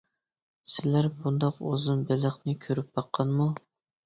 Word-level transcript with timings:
سىلەر 0.75 1.07
بۇنداق 1.17 1.59
ئۇزۇن 1.67 2.01
بېلىقنى 2.09 2.57
كۆرۈپ 2.65 2.89
باققانمۇ؟! 2.97 3.49